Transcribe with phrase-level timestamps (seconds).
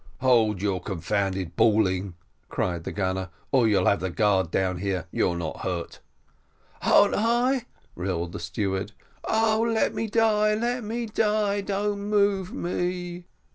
[0.21, 2.15] "Hold your confounded bawling,"
[2.49, 5.99] cried the gunner, "or you'll have the guard down here: you're not hurt."
[6.81, 8.93] "Han't hi?" roared the steward.
[9.25, 13.25] "Oh, let me die, let me die; don't move me!"